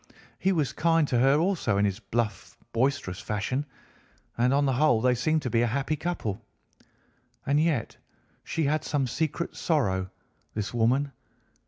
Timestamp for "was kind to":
0.51-1.19